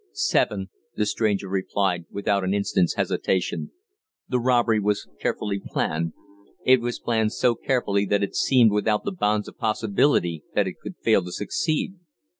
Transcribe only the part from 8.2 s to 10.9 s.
it seemed without the bounds of possibility that it